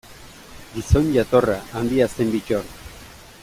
[0.77, 2.69] Gizon jatorra, handia zen Bittor.